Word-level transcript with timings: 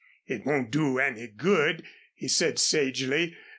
"It 0.25 0.47
won't 0.47 0.71
do 0.71 0.97
any 0.97 1.27
good," 1.27 1.83
he 2.15 2.27
said, 2.27 2.57
sagely. 2.57 3.37